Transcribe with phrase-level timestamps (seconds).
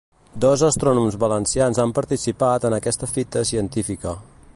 [0.43, 4.17] Dos astrònoms valencians han participat en aquesta fita científica.